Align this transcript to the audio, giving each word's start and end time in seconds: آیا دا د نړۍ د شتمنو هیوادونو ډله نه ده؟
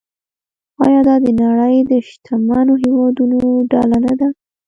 آیا 0.85 1.01
دا 1.07 1.15
د 1.23 1.27
نړۍ 1.43 1.75
د 1.89 1.91
شتمنو 2.07 2.73
هیوادونو 2.83 3.39
ډله 3.71 3.97
نه 4.05 4.13
ده؟ 4.19 4.27